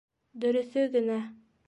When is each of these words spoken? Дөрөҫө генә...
Дөрөҫө 0.45 0.87
генә... 0.97 1.19